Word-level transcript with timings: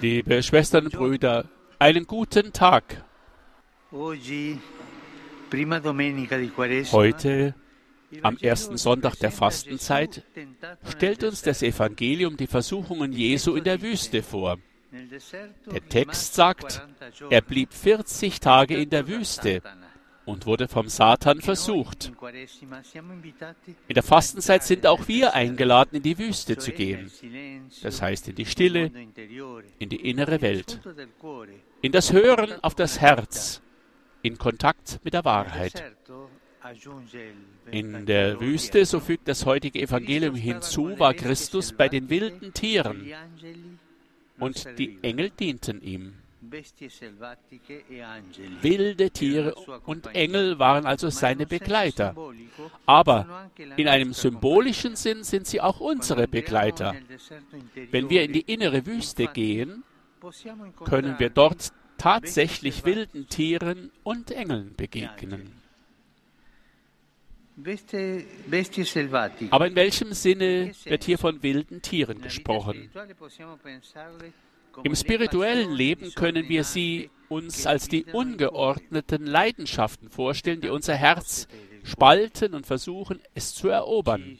Liebe 0.00 0.42
Schwestern 0.42 0.86
und 0.86 0.92
Brüder, 0.92 1.48
einen 1.78 2.04
guten 2.04 2.52
Tag. 2.52 3.04
Heute, 6.92 7.54
am 8.22 8.36
ersten 8.38 8.76
Sonntag 8.76 9.14
der 9.20 9.30
Fastenzeit, 9.30 10.24
stellt 10.88 11.22
uns 11.22 11.42
das. 11.42 11.62
Evangelium 11.62 12.36
die 12.36 12.48
Versuchungen 12.48 13.12
Jesu 13.12 13.54
in 13.54 13.62
der 13.62 13.80
Wüste 13.80 14.24
vor. 14.24 14.58
Der 15.70 15.88
Text 15.88 16.34
sagt, 16.34 16.72
40 16.72 17.18
giorni 17.18 17.34
er 17.36 17.40
blieb 17.40 17.72
40 17.72 18.40
Tage 18.40 18.76
in 18.76 18.90
der 18.90 19.06
Wüste. 19.06 19.62
Und 20.24 20.46
wurde 20.46 20.68
vom 20.68 20.88
Satan 20.88 21.40
versucht. 21.40 22.12
in 23.88 23.94
der 23.94 24.02
Fastenzeit 24.02 24.62
sind 24.62 24.86
auch 24.86 25.08
wir 25.08 25.34
eingeladen, 25.34 25.96
in 25.96 26.02
die 26.02 26.18
Wüste 26.18 26.56
zu 26.56 26.72
gehen. 26.72 27.10
Das 27.82 28.00
heißt 28.00 28.28
in 28.28 28.34
die 28.34 28.46
Stille, 28.46 28.90
in 29.78 29.88
die 29.88 30.08
innere 30.08 30.40
Welt, 30.40 30.80
in 31.82 31.92
das 31.92 32.12
Hören 32.12 32.52
auf 32.62 32.74
das 32.74 33.00
Herz, 33.00 33.60
in 34.22 34.38
Kontakt 34.38 35.00
mit 35.04 35.14
der 35.14 35.24
Wahrheit. 35.24 35.82
In 37.70 38.06
der 38.06 38.40
Wüste, 38.40 38.86
so 38.86 39.00
fügt 39.00 39.28
das 39.28 39.44
heutige 39.44 39.80
Evangelium 39.80 40.34
hinzu, 40.34 40.98
war 40.98 41.12
Christus 41.12 41.72
bei 41.72 41.90
den 41.90 42.08
wilden 42.08 42.54
Tieren 42.54 43.12
und 44.38 44.66
die 44.78 44.98
Engel 45.02 45.30
dienten 45.30 45.82
ihm. 45.82 46.14
Wilde 48.62 49.10
Tiere 49.10 49.54
und 49.86 50.06
Engel 50.14 50.58
waren 50.58 50.86
also 50.86 51.10
seine 51.10 51.46
Begleiter. 51.46 52.14
Aber 52.86 53.50
in 53.76 53.88
einem 53.88 54.12
symbolischen 54.12 54.96
Sinn 54.96 55.24
sind 55.24 55.46
sie 55.46 55.60
auch 55.60 55.80
unsere 55.80 56.28
Begleiter. 56.28 56.94
Wenn 57.90 58.10
wir 58.10 58.22
in 58.24 58.32
die 58.32 58.40
innere 58.40 58.86
Wüste 58.86 59.26
gehen, 59.28 59.84
können 60.84 61.18
wir 61.18 61.30
dort 61.30 61.72
tatsächlich 61.98 62.84
wilden 62.84 63.28
Tieren 63.28 63.90
und 64.02 64.30
Engeln 64.30 64.74
begegnen. 64.76 65.52
Aber 69.50 69.66
in 69.68 69.76
welchem 69.76 70.12
Sinne 70.12 70.72
wird 70.84 71.04
hier 71.04 71.18
von 71.18 71.42
wilden 71.42 71.82
Tieren 71.82 72.20
gesprochen? 72.20 72.90
Im 74.82 74.94
spirituellen 74.94 75.72
Leben 75.72 76.14
können 76.14 76.48
wir 76.48 76.64
sie 76.64 77.10
uns 77.28 77.66
als 77.66 77.88
die 77.88 78.04
ungeordneten 78.04 79.26
Leidenschaften 79.26 80.10
vorstellen, 80.10 80.60
die 80.60 80.68
unser 80.68 80.94
Herz 80.94 81.48
spalten 81.84 82.54
und 82.54 82.66
versuchen, 82.66 83.20
es 83.34 83.54
zu 83.54 83.68
erobern. 83.68 84.38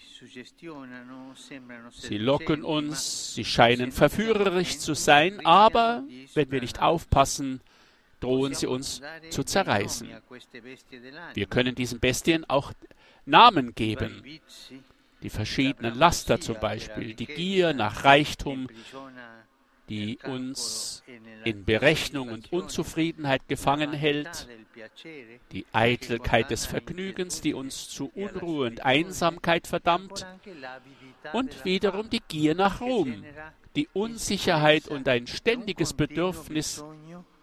Sie 1.91 2.19
locken 2.19 2.65
uns, 2.65 3.35
sie 3.35 3.45
scheinen 3.45 3.93
verführerisch 3.93 4.79
zu 4.79 4.95
sein, 4.95 5.45
aber 5.45 6.05
wenn 6.35 6.51
wir 6.51 6.61
nicht 6.61 6.81
aufpassen, 6.81 7.61
drohen 8.21 8.55
sie 8.55 8.67
uns 8.67 9.03
zu 9.31 9.45
zerreißen. 9.45 10.09
Wir 11.35 11.47
können 11.47 11.75
diesen 11.75 12.01
Bestien 12.01 12.49
auch 12.49 12.73
Namen 13.27 13.75
geben. 13.75 14.23
Die 15.23 15.31
verschiedenen 15.31 15.99
Laster 15.99 16.41
zum 16.41 16.59
Beispiel, 16.61 17.15
die 17.15 17.27
Gier 17.27 17.73
nach 17.73 18.05
Reichtum, 18.05 18.69
die 19.89 20.19
uns 20.25 21.03
in 21.45 21.65
Berechnung 21.65 22.31
und 22.31 22.53
Unzufriedenheit 22.53 23.47
gefangen 23.49 23.93
hält, 23.93 24.49
die 25.53 25.67
Eitelkeit 25.73 26.51
des 26.51 26.67
Vergnügens, 26.67 27.41
die 27.41 27.55
uns 27.55 27.89
zu 27.89 28.11
Unruhe 28.15 28.67
und 28.67 28.85
Einsamkeit 28.85 29.67
verdammt, 29.67 30.27
und 31.33 31.65
wiederum 31.65 32.11
die 32.11 32.23
Gier 32.27 32.55
nach 32.55 32.81
Ruhm, 32.81 33.25
die 33.77 33.89
Unsicherheit 33.93 34.89
und 34.89 35.09
ein 35.09 35.27
ständiges 35.27 35.93
Bedürfnis 35.93 36.85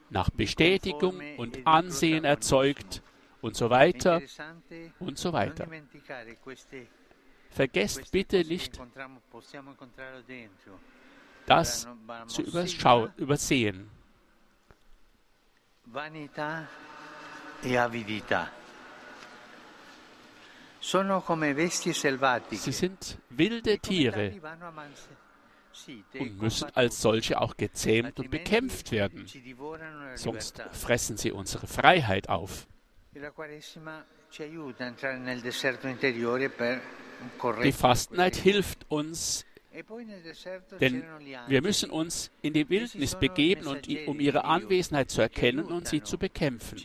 nach 0.09 0.30
Bestätigung 0.30 1.22
und 1.38 1.66
Ansehen 1.66 2.26
erzeugt 2.26 3.02
und 3.42 3.55
so 3.55 3.70
weiter 3.70 4.21
und 4.99 5.17
so 5.17 5.33
weiter. 5.33 5.67
Vergesst 7.49 8.11
bitte 8.11 8.45
nicht, 8.45 8.80
das 11.46 11.88
zu 12.28 12.44
übersehen. 13.18 13.90
Vanità 15.86 16.68
e 17.64 17.78
avidità. 17.78 18.50
Sie 20.80 22.72
sind 22.72 23.18
wilde 23.30 23.78
Tiere 23.80 24.34
und 26.20 26.42
müssen 26.42 26.70
als 26.74 27.02
solche 27.02 27.40
auch 27.40 27.56
gezähmt 27.56 28.20
und 28.20 28.32
bekämpft 28.32 28.92
werden, 28.92 29.28
sonst 30.16 30.62
fressen 30.72 31.18
sie 31.18 31.32
unsere 31.32 31.68
Freiheit 31.68 32.30
auf. 32.30 32.68
Die 37.64 37.72
Fastenzeit 37.72 38.36
hilft 38.38 38.86
uns, 38.90 39.46
denn 40.80 41.04
wir 41.48 41.61
müssen 41.61 41.89
uns 41.89 42.32
in 42.42 42.54
die 42.54 42.70
Wildnis 42.70 43.15
begeben, 43.15 43.67
und, 43.67 43.87
um 44.08 44.20
ihre 44.20 44.43
Anwesenheit 44.43 45.09
zu 45.09 45.21
erkennen 45.21 45.65
und 45.65 45.87
sie 45.87 46.04
zu 46.04 46.17
bekämpfen. 46.17 46.77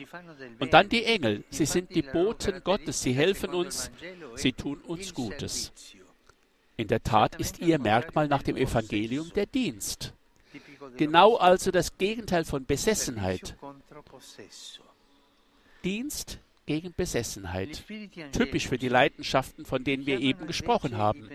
Und 0.60 0.72
dann 0.72 0.88
die 0.88 1.04
Engel, 1.04 1.44
sie 1.50 1.66
sind 1.66 1.94
die 1.94 2.02
Boten 2.02 2.62
Gottes, 2.62 3.02
sie 3.02 3.12
helfen 3.12 3.50
uns, 3.50 3.90
sie 4.36 4.52
tun 4.52 4.80
uns 4.86 5.14
Gutes. 5.14 5.72
In 6.76 6.88
der 6.88 7.02
Tat 7.02 7.36
ist 7.36 7.58
ihr 7.58 7.78
Merkmal 7.78 8.28
nach 8.28 8.42
dem 8.42 8.56
Evangelium 8.56 9.32
der 9.34 9.46
Dienst. 9.46 10.12
Genau 10.96 11.36
also 11.36 11.70
das 11.70 11.96
Gegenteil 11.98 12.44
von 12.44 12.66
Besessenheit. 12.66 13.56
Dienst 15.82 16.38
gegen 16.66 16.92
Besessenheit. 16.94 17.84
Typisch 18.32 18.68
für 18.68 18.78
die 18.78 18.88
Leidenschaften, 18.88 19.64
von 19.64 19.84
denen 19.84 20.04
wir 20.04 20.20
eben 20.20 20.46
gesprochen 20.46 20.96
haben. 20.96 21.30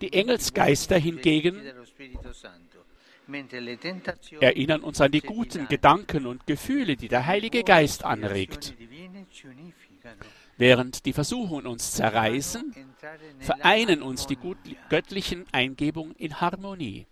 Die 0.00 0.12
Engelsgeister 0.12 0.98
hingegen 0.98 1.62
erinnern 4.40 4.80
uns 4.80 5.00
an 5.00 5.12
die 5.12 5.20
guten 5.20 5.68
Gedanken 5.68 6.26
und 6.26 6.46
Gefühle, 6.46 6.96
die 6.96 7.08
der 7.08 7.26
Heilige 7.26 7.62
Geist 7.62 8.04
anregt. 8.04 8.74
Während 10.56 11.06
die 11.06 11.12
Versuchungen 11.12 11.66
uns 11.66 11.92
zerreißen, 11.92 12.74
vereinen 13.38 14.02
uns 14.02 14.26
die 14.26 14.38
göttlichen 14.88 15.46
Eingebungen 15.52 16.16
in 16.16 16.40
Harmonie. 16.40 17.06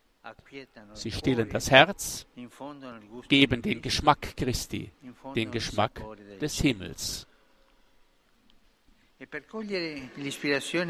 Sie 0.95 1.13
stillen 1.13 1.49
das 1.51 1.71
Herz, 1.71 2.27
geben 3.29 3.63
den 3.63 3.81
Geschmack 3.83 4.37
Christi, 4.37 4.91
den 5.37 5.53
Geschmack 5.53 6.03
des 6.41 6.61
Himmels. 6.61 7.29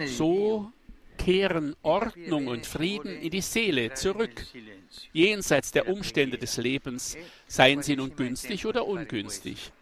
So 0.08 0.72
kehren 1.16 1.74
Ordnung 1.82 2.46
und 2.48 2.66
Frieden 2.66 3.16
in 3.20 3.30
die 3.30 3.40
Seele 3.40 3.94
zurück. 3.94 4.44
Jenseits 5.12 5.72
der 5.72 5.88
Umstände 5.88 6.38
des 6.38 6.56
Lebens, 6.56 7.16
seien 7.46 7.82
sie 7.82 7.96
nun 7.96 8.14
günstig 8.14 8.66
oder 8.66 8.86
ungünstig. 8.86 9.72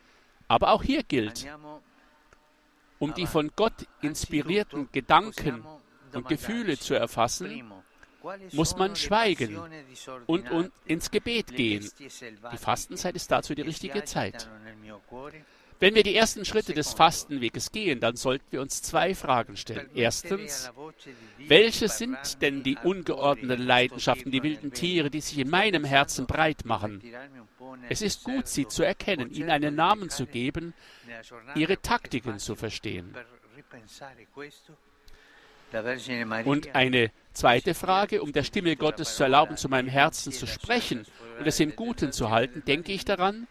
Aber 0.48 0.72
auch 0.72 0.82
hier 0.82 1.02
gilt, 1.02 1.46
um 2.98 3.14
die 3.14 3.26
von 3.26 3.50
Gott 3.56 3.86
inspirierten 4.02 4.88
Gedanken 4.92 5.64
und 6.12 6.28
Gefühle 6.28 6.78
zu 6.78 6.94
erfassen, 6.94 7.72
muss 8.52 8.76
man 8.76 8.96
schweigen 8.96 9.60
und, 10.26 10.50
und 10.50 10.72
ins 10.86 11.10
Gebet 11.10 11.54
gehen. 11.54 11.90
Die 11.98 12.58
Fastenzeit 12.58 13.14
ist 13.16 13.30
dazu 13.30 13.54
die 13.54 13.62
richtige 13.62 14.04
Zeit. 14.04 14.48
Wenn 15.80 15.94
wir 15.94 16.02
die 16.02 16.14
ersten 16.14 16.44
Schritte 16.44 16.72
des 16.72 16.94
Fastenweges 16.94 17.72
gehen, 17.72 18.00
dann 18.00 18.16
sollten 18.16 18.44
wir 18.50 18.60
uns 18.60 18.82
zwei 18.82 19.14
Fragen 19.14 19.56
stellen. 19.56 19.88
Erstens, 19.94 20.70
welche 21.38 21.88
sind 21.88 22.40
denn 22.42 22.62
die 22.62 22.78
ungeordneten 22.82 23.66
Leidenschaften, 23.66 24.30
die 24.30 24.42
wilden 24.42 24.72
Tiere, 24.72 25.10
die 25.10 25.20
sich 25.20 25.38
in 25.38 25.50
meinem 25.50 25.84
Herzen 25.84 26.26
breit 26.26 26.64
machen? 26.64 27.02
Es 27.88 28.02
ist 28.02 28.24
gut, 28.24 28.46
sie 28.46 28.66
zu 28.66 28.82
erkennen, 28.82 29.30
ihnen 29.30 29.50
einen 29.50 29.74
Namen 29.74 30.10
zu 30.10 30.26
geben, 30.26 30.74
ihre 31.54 31.80
Taktiken 31.80 32.38
zu 32.38 32.54
verstehen. 32.54 33.14
Und 36.44 36.74
eine 36.74 37.10
zweite 37.32 37.74
Frage, 37.74 38.22
um 38.22 38.32
der 38.32 38.44
Stimme 38.44 38.76
Gottes 38.76 39.16
zu 39.16 39.22
erlauben, 39.24 39.56
zu 39.56 39.68
meinem 39.68 39.88
Herzen 39.88 40.32
zu 40.32 40.46
sprechen 40.46 41.04
und 41.38 41.46
es 41.46 41.58
im 41.60 41.74
Guten 41.74 42.12
zu 42.12 42.30
halten, 42.30 42.62
denke 42.64 42.92
ich 42.92 43.04
daran, 43.04 43.48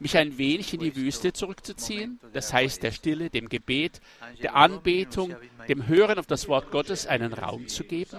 mich 0.00 0.16
ein 0.16 0.36
wenig 0.38 0.74
in 0.74 0.80
die 0.80 0.94
Wüste 0.96 1.32
zurückzuziehen, 1.32 2.20
das 2.32 2.52
heißt 2.52 2.82
der 2.82 2.92
Stille, 2.92 3.30
dem 3.30 3.48
Gebet, 3.48 4.00
der 4.42 4.54
Anbetung, 4.54 5.34
dem 5.68 5.86
Hören 5.86 6.18
auf 6.18 6.26
das 6.26 6.48
Wort 6.48 6.70
Gottes 6.70 7.06
einen 7.06 7.32
Raum 7.32 7.68
zu 7.68 7.84
geben. 7.84 8.18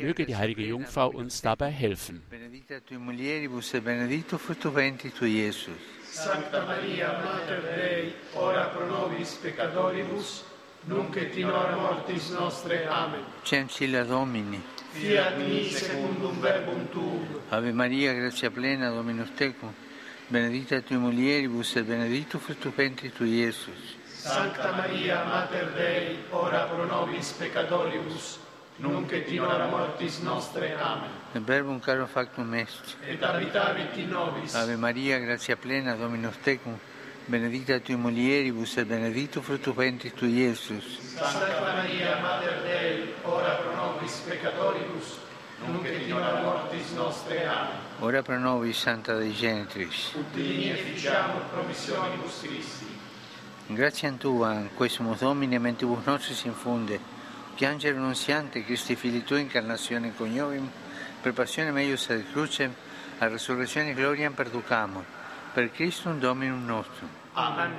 Möge 0.00 0.26
die 0.26 0.36
heilige 0.36 0.62
Jungfrau 0.62 1.08
uns 1.08 1.40
dabei 1.40 1.70
helfen. 1.70 2.22
Benedicta 2.28 2.80
tui 2.80 2.98
mulieribus 2.98 3.72
e. 3.72 3.80
Sancta 6.10 6.64
Maria, 6.64 7.12
Mater 7.24 7.60
Dei, 7.62 8.12
ora 8.34 8.64
pro 8.64 8.86
nobis 8.86 9.36
peccatoribus, 9.36 10.44
nunc 10.88 11.16
et 11.16 11.36
in 11.36 11.50
hora 11.50 11.76
mortis 11.76 12.30
nostre. 12.30 12.86
Amen. 12.88 13.22
Cencilla 13.42 14.04
Domini, 14.04 14.62
Fiat 14.92 15.36
mi 15.36 15.70
secundum 15.70 16.40
verbum 16.40 16.88
tuum, 16.90 17.40
Ave 17.50 17.72
Maria, 17.72 18.14
grazia 18.14 18.50
plena, 18.50 18.88
Dominus 18.88 19.30
tecum, 19.36 19.72
benedicta 20.28 20.80
tui 20.80 20.96
mulieribus 20.96 21.76
et 21.76 21.84
benedictus 21.84 22.40
fructus 22.40 22.72
ventris 22.74 23.12
tui, 23.12 23.28
Iesus. 23.28 23.96
Sancta 24.06 24.72
Maria, 24.72 25.24
Mater 25.24 25.72
Dei, 25.74 26.18
ora 26.30 26.64
pro 26.64 26.84
nobis 26.86 27.32
peccatoribus, 27.32 28.38
nunc 28.78 29.12
et 29.12 29.28
in 29.28 29.40
hora 29.40 29.66
mortis 29.68 30.20
nostre. 30.20 30.74
Amen. 30.74 31.10
Et 31.34 31.40
verbum 31.40 31.80
caro 31.80 32.06
factum 32.06 32.54
est. 32.54 32.96
Et 33.06 33.22
habitavit 33.22 33.94
in 33.98 34.10
nobis, 34.10 34.54
Ave 34.54 34.76
Maria, 34.76 35.18
grazia 35.18 35.56
plena, 35.56 35.96
Dominus 35.96 36.36
tecum, 36.42 36.78
benedicta 37.28 37.78
tui 37.78 37.94
mulieribus 37.94 38.78
et 38.78 38.86
benedictus 38.86 39.44
fructus 39.44 39.74
ventris 39.74 40.12
tui, 40.14 40.32
Iesus. 40.32 40.98
Sancta 41.14 41.60
Maria, 41.60 42.18
Mater 42.20 42.62
Dei, 42.62 43.14
ora 43.22 43.54
pro 43.56 43.74
nobis 43.74 44.22
peccatoribus, 44.26 45.18
nunc 45.66 45.84
et 45.84 46.06
in 46.06 46.14
hora 46.14 46.40
mortis 46.40 46.92
nostre. 46.92 47.46
Amen. 47.46 47.76
Ora 48.00 48.22
pro 48.22 48.38
nobis, 48.38 48.78
Santa 48.78 49.14
Dei 49.14 49.32
Genitrix. 49.32 50.14
Ut 50.14 50.24
digni 50.32 50.70
efficiamur 50.70 51.42
promissionibus 51.52 52.40
Christi. 52.40 52.86
Grazie 53.66 54.08
a 54.08 54.12
Tua, 54.12 54.54
in 54.54 54.70
quesumus 54.74 55.18
Domine, 55.18 55.58
mentibus 55.58 56.04
nostris 56.06 56.44
infunde, 56.44 56.98
piangere 57.54 57.98
nunziante 57.98 58.64
Christi 58.64 58.96
Fili 58.96 59.22
Tua, 59.22 59.38
incarnazione 59.38 60.14
coniovim, 60.16 60.66
per 61.20 61.34
passione 61.34 61.70
meius 61.72 62.08
ad 62.08 62.24
crucem, 62.32 62.74
a 63.18 63.28
resurrezione 63.28 63.92
gloriam 63.92 64.32
perducamur, 64.32 65.04
per 65.58 65.72
Christum 65.72 66.20
Dominum 66.20 66.64
nostrum. 66.66 67.08
Amen. 67.32 67.72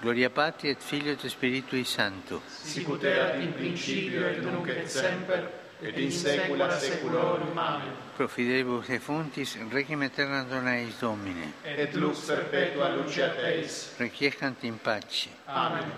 Gloria 0.00 0.30
Patri 0.30 0.70
et 0.70 0.80
Filio 0.80 1.12
et 1.12 1.26
Spiritui 1.28 1.84
Sancto. 1.84 2.40
Sicut 2.46 3.04
erat 3.04 3.34
in 3.42 3.52
principio 3.52 4.26
et 4.26 4.40
nunc 4.40 4.66
et 4.68 4.88
semper, 4.88 5.44
et 5.82 5.98
in 5.98 6.10
saecula 6.10 6.70
saeculorum. 6.70 7.58
Amen. 7.58 7.92
Pro 8.16 8.26
fidelibus 8.26 8.86
defuntis, 8.86 9.58
requiem 9.68 10.00
aeternam 10.00 10.48
dona 10.48 10.78
eis 10.78 10.96
Domine. 10.98 11.52
Et 11.62 11.92
lux 11.92 12.24
perpetua 12.24 12.88
luceat 12.96 13.36
eis. 13.44 13.92
Requiescant 13.98 14.64
in 14.64 14.78
pace. 14.78 15.28
Amen. 15.46 15.92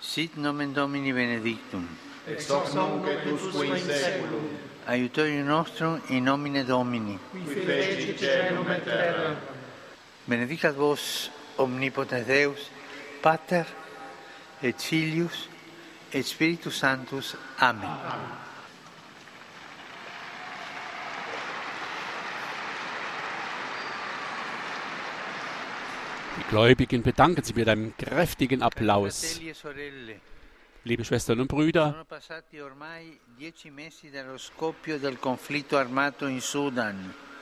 Sit 0.00 0.34
nomen 0.34 0.72
Domini 0.72 1.12
benedictum. 1.12 1.86
Ex 2.26 2.50
hoc 2.50 2.74
nunc 2.74 3.06
et 3.06 3.30
usque 3.30 3.62
in 3.62 3.78
saeculum, 3.78 4.58
Aiutorium 4.88 5.46
nostrum 5.46 6.02
in 6.08 6.24
nomine 6.24 6.64
Domini. 6.64 7.16
qui 7.30 7.44
fecit 7.44 8.18
celum 8.18 8.68
et 8.72 8.82
terra. 8.82 9.56
Benedicat 10.28 10.76
vos 10.76 11.30
omnipotens 11.56 12.26
Deus, 12.26 12.70
Pater 13.22 13.64
et 14.60 14.76
Filius 14.76 15.48
et 16.12 16.26
Spiritus 16.26 16.78
Sanctus. 16.78 17.34
Amen. 17.58 17.88
Die 26.36 26.44
Gläubigen 26.50 27.02
bedanken 27.02 27.42
sich 27.42 27.56
mit 27.56 27.66
einem 27.66 27.96
kräftigen 27.96 28.62
Applaus. 28.62 29.40
E 29.40 29.54
Liebe 30.84 31.04
Schwestern 31.04 31.40
und 31.40 31.48
Brüder, 31.48 32.04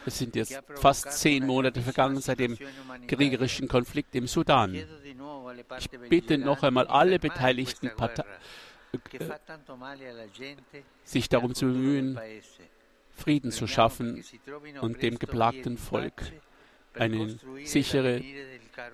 es 0.06 0.18
sind 0.18 0.36
jetzt 0.36 0.62
fast 0.76 1.12
zehn 1.12 1.46
Monate 1.46 1.82
vergangen 1.82 2.20
seit 2.20 2.38
dem 2.38 2.56
kriegerischen 3.06 3.68
Konflikt 3.68 4.14
im 4.14 4.26
Sudan. 4.26 4.74
Ich 5.78 5.90
bitte 6.08 6.38
noch 6.38 6.62
einmal 6.62 6.86
alle 6.86 7.18
beteiligten 7.18 7.90
Parteien, 7.96 8.26
sich 11.04 11.28
darum 11.28 11.54
zu 11.54 11.66
bemühen. 11.66 12.18
Frieden 13.16 13.50
zu 13.50 13.66
schaffen 13.66 14.22
und 14.82 15.02
dem 15.02 15.18
geplagten 15.18 15.78
Volk 15.78 16.32
eine 16.94 17.38
sichere 17.64 18.22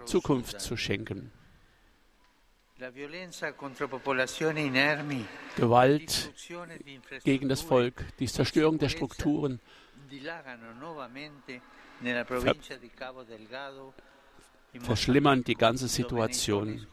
Zukunft 0.05 0.61
zu 0.61 0.77
schenken. 0.77 1.33
Gewalt 5.57 6.33
gegen 7.25 7.49
das 7.49 7.61
Volk, 7.61 8.05
die 8.19 8.27
Zerstörung 8.27 8.79
der 8.79 8.89
Strukturen 8.89 9.61
verschlimmern 14.81 15.45
die 15.45 15.55
ganze 15.55 15.89
Situation. 15.89 16.87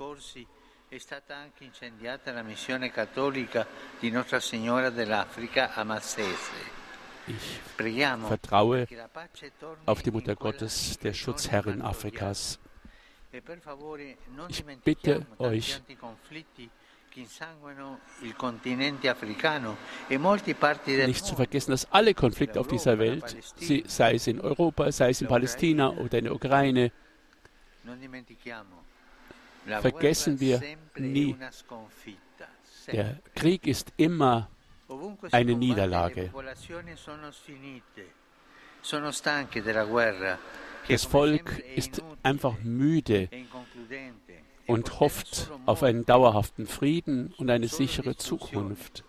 Ich 7.27 7.47
vertraue 8.27 8.87
auf 9.85 10.01
die 10.01 10.11
Mutter 10.11 10.35
Gottes, 10.35 10.97
der 10.99 11.13
Schutzherrin. 11.13 11.81
Afrikas. 11.81 12.59
E 13.31 13.41
Ich 14.47 14.65
bitte 14.83 15.27
euch, 15.37 15.79
Nicht 21.07 21.25
zu 21.25 21.35
vergessen, 21.35 21.71
dass 21.71 21.91
alle 21.91 22.13
Konflikte 22.13 22.59
auf 22.59 22.67
dieser 22.67 22.99
Welt, 22.99 23.35
sei 23.87 24.13
es 24.15 24.27
in 24.27 24.39
Europa, 24.41 24.91
sei 24.91 25.09
es 25.09 25.21
in 25.21 25.27
Palästina 25.27 25.89
oder 25.89 26.19
in 26.19 26.25
der 26.25 26.35
Ukraine, 26.35 26.91
Vergessen 29.81 30.39
wir 30.39 30.61
nie. 30.95 31.35
der. 32.91 33.19
Krieg 33.35 33.67
ist 33.67 33.91
immer 33.97 34.49
eine 35.31 35.55
Niederlage. 35.55 36.31
Das 40.87 41.05
Volk 41.05 41.59
ist 41.75 42.01
einfach 42.23 42.57
müde 42.63 43.29
e 43.31 43.45
und 44.69 44.99
hofft 44.99 45.51
auf 45.65 45.83
einen 45.83 46.05
dauerhaften 46.05 46.67
Frieden 46.67 47.33
und 47.37 47.49
eine 47.49 47.67
sichere 47.67 48.15
Zukunft. 48.15 49.03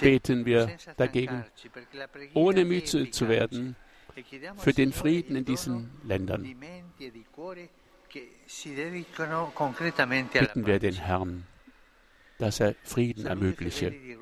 Beten 0.00 0.44
wir 0.44 0.76
dagegen, 0.96 1.44
ohne 2.34 2.64
müde 2.64 3.10
zu 3.10 3.28
werden, 3.28 3.76
E 4.16 4.24
für 4.56 4.72
den 4.72 4.92
Frieden 4.92 5.36
in 5.36 5.44
diesen 5.44 5.90
Ländern. 6.04 6.44
e 6.44 6.54
Bitten 10.40 10.66
wir 10.66 10.78
den. 10.80 10.94
Herrn, 10.94 11.46
dass 12.38 12.60
er 12.60 12.74
Frieden 12.82 13.26
ermögliche. 13.26 13.86
e 13.88 14.16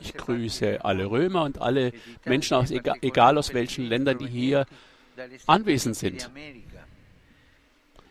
Ich 0.00 0.14
grüße 0.14 0.84
alle. 0.84 1.10
Römer 1.10 1.44
und 1.44 1.60
alle 1.60 1.92
Menschen 2.26 2.54
aus, 2.56 2.70
egal 2.70 3.38
aus 3.38 3.54
welchen 3.54 3.84
Ländern, 3.86 4.18
die 4.18 4.28
hier 4.28 4.66
anwesend 5.46 5.96
sind. 5.96 6.30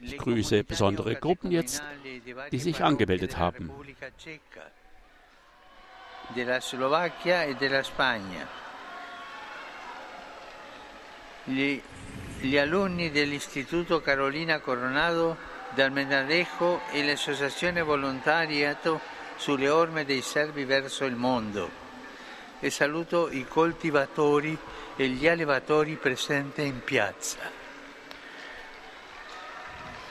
Ich 0.02 0.18
grüße 0.18 0.64
besondere 0.64 1.16
Gruppen 1.16 1.52
jetzt, 1.52 1.84
die 2.52 2.60
sich 2.60 2.84
angemeldet 2.84 3.38
haben. 3.38 3.72
E. 11.48 11.82
Gli, 12.42 12.58
alunni 12.58 13.12
dell'Istituto 13.12 14.02
Carolina 14.02 14.60
Coronado 14.60 15.38
d'Almendarejo 15.76 16.82
e 16.92 17.04
l'Associazione 17.04 17.84
Volontariato 17.84 19.00
sulle 19.38 19.70
orme 19.70 20.06
dei 20.06 20.22
servi 20.22 20.66
verso 20.66 21.06
il 21.06 21.16
mondo. 21.16 21.70
E 22.64 22.70
saluto 22.70 23.32
i 23.32 23.46
coltivatori 23.48 24.56
e 24.96 25.08
gli 25.08 25.28
allevatori 25.28 25.96
presenti 25.96 26.62
in 26.62 26.84
piazza. 26.84 27.40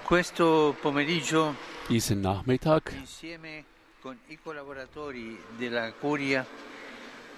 Questo 0.02 0.76
pomeriggio 0.80 1.54
Diesen 1.87 2.19
Nachmittag 2.19 2.90
Insieme 2.90 3.64
con 4.00 4.19
i 4.26 4.38
collaboratori 4.42 5.40
della 5.57 5.92
Curia 5.92 6.45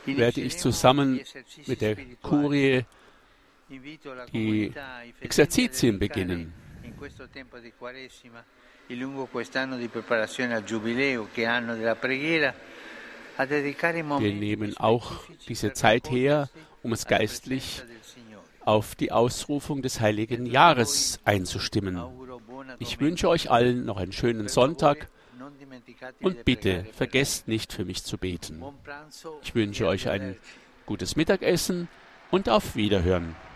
werde 0.07 0.40
ich 0.40 0.59
zusammen 0.59 1.23
mit 1.66 1.81
der. 1.81 1.97
Kurie 2.23 2.87
die 4.31 4.73
Exerzitien 5.21 5.99
beginnen. 5.99 6.52
In 6.85 6.95
questo 6.97 7.28
tempo 7.28 7.59
di 7.59 7.71
Quaresima 7.76 8.42
e 8.87 8.95
lungo 8.95 9.26
quest'anno 9.26 9.76
di 9.76 9.88
preparazione 9.88 10.54
al 10.54 10.64
Giubileo, 10.64 11.28
che 11.33 11.45
anno 11.45 11.76
della 11.76 11.97
preghiera, 11.97 12.54
Wir 13.39 14.35
nehmen 14.35 14.77
auch 14.77 15.12
diese 15.49 15.73
Zeit 15.73 16.11
her, 16.11 16.49
um 16.83 16.93
es 16.93 17.07
geistlich 17.07 17.83
auf 18.65 18.95
die 18.95 19.12
Ausrufung 19.12 19.83
des 19.83 20.01
heiligen 20.01 20.47
Jahres 20.47 21.21
einzustimmen. 21.25 22.01
Ich 22.79 23.01
wünsche 23.01 23.29
euch 23.29 23.51
allen 23.51 23.85
noch 23.85 23.97
einen 23.97 24.12
schönen 24.12 24.49
Sonntag 24.49 25.09
und 26.21 26.45
bitte 26.45 26.87
vergesst 26.93 27.49
nicht 27.49 27.73
für 27.73 27.85
mich 27.85 28.05
zu 28.05 28.19
beten. 28.19 28.62
Ich 29.43 29.55
wünsche 29.55 29.85
e 29.85 29.89
euch 29.89 30.09
ein 30.09 30.37
gutes 30.87 31.17
Mittagessen 31.17 31.89
und 32.31 32.49
auf 32.49 32.77
Wiederhören. 32.77 33.37